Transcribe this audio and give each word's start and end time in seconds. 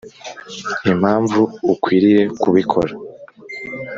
Impamvu 0.91 1.39
ukwiriye 1.73 2.23
kubikora 2.41 2.93